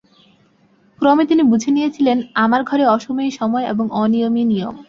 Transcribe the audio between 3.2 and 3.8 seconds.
সময়